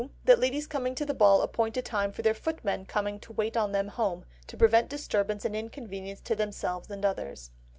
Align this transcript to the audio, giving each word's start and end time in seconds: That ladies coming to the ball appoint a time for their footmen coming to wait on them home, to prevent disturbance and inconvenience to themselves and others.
That 0.25 0.39
ladies 0.39 0.65
coming 0.65 0.95
to 0.95 1.05
the 1.05 1.13
ball 1.13 1.43
appoint 1.43 1.77
a 1.77 1.81
time 1.83 2.11
for 2.11 2.23
their 2.23 2.33
footmen 2.33 2.85
coming 2.87 3.19
to 3.19 3.33
wait 3.33 3.55
on 3.55 3.71
them 3.71 3.89
home, 3.89 4.25
to 4.47 4.57
prevent 4.57 4.89
disturbance 4.89 5.45
and 5.45 5.55
inconvenience 5.55 6.21
to 6.21 6.35
themselves 6.35 6.89
and 6.89 7.05
others. 7.05 7.51